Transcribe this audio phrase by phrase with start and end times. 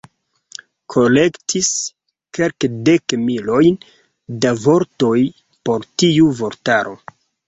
[0.93, 1.67] Kolektis
[2.37, 3.77] kelkdek milojn
[4.47, 5.19] da vortoj
[5.69, 6.97] por tiu vortaro.